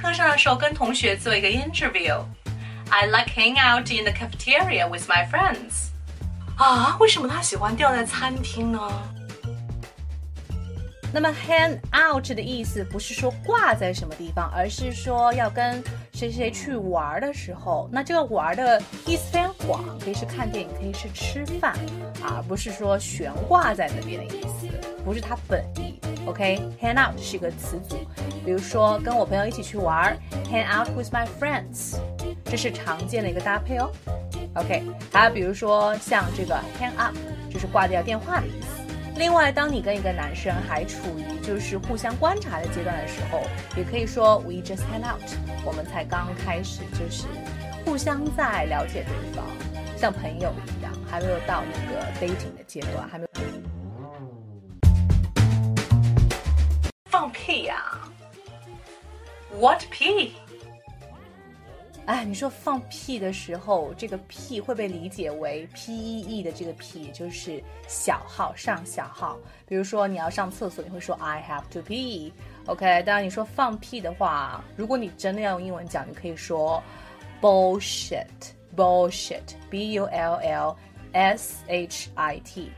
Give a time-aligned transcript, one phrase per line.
[0.00, 2.22] 课上的时候跟同学做一个 interview。
[2.88, 5.88] I like hang out in the cafeteria with my friends。
[6.56, 8.80] 啊，为什么他喜欢掉在餐厅呢？
[11.12, 15.82] 那么 hang out 的意思不是说挂在什么地方，而是说要跟
[16.12, 21.74] 谁谁去玩的时候，那这个玩的意思非常广，可以是看电影，可以是吃饭，
[22.22, 24.68] 而不是说悬挂在那边的意思，
[25.04, 25.98] 不是它本意。
[26.26, 27.96] OK，hang out 是一个词组，
[28.44, 30.16] 比如说跟我朋友一起去玩
[30.50, 31.96] ，hang out with my friends，
[32.44, 33.90] 这是常见的一个搭配哦。
[34.54, 37.14] OK，还有比如说像这个 hang up，
[37.50, 38.82] 就是挂掉电话的意思。
[39.16, 43.40] 另外，当你跟一个男生还处于就是互相观察的阶段的时候，
[43.76, 45.22] 也可以说 we just hang out，
[45.64, 47.24] 我们才刚开始，就是
[47.84, 49.44] 互相在了解对方，
[49.96, 53.30] 像朋友一样，还没有到那个 dating 的阶段，还没有。
[57.10, 57.82] 放屁呀
[59.58, 60.32] ！What p？？
[62.06, 69.36] 哎，你说放屁的时候，这个屁会被理解为 P E E 的这个屁，就是小号上小号。
[69.66, 72.30] 比如说你要上厕所，你会说 I have to pee。
[72.66, 76.80] OK，当然你说放屁的话，如果你真的要用英文讲，你可以说
[77.40, 80.76] bullshit，bullshit，B U L L
[81.12, 82.70] S H I T。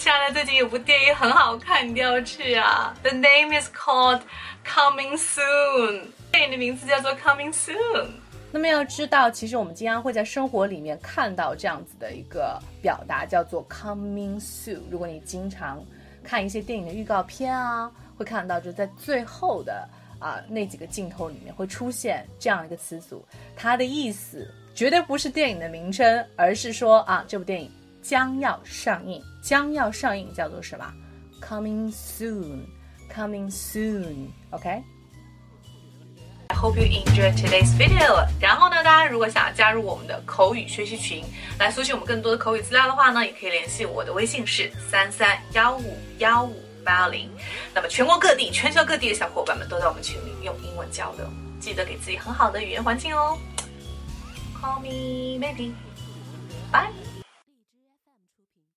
[0.00, 4.22] 亲爱的，最近有部电影很好看，你一定要去啊！The name is called
[4.66, 6.04] Coming Soon。
[6.32, 8.06] 电影的名字叫做 Coming Soon。
[8.50, 14.80] 那么要知道，其实我们经常会在生活里面看到这样子的一个表达，叫做 Coming Soon。
[14.90, 15.84] 如果你经常
[16.24, 19.86] 看一些电影的预告片啊，会看到就在最后的
[20.18, 23.22] 啊那几个镜头里面会出现这样一个词组，
[23.54, 27.70] 它的意思绝对不是电影的名称，而是说啊这部电影。
[28.02, 30.92] 将要上映，将要上映叫做什么
[31.40, 34.82] ？Coming soon，coming soon，OK。
[36.48, 38.26] I hope you enjoy today's video。
[38.40, 41.24] 然后呢，大家如果想要加入我们的口语学习群，
[41.58, 47.30] 来索取我们更多的口语资料的话呢，也可以联系我的微信是三三幺五幺五八零。
[47.72, 51.24] 那么全国各地、全球各地的小伙伴们都在我们群里用英文交流，
[51.60, 53.38] 记得给自己很好的语言环境哦。
[54.60, 56.99] Call me maybe，bye。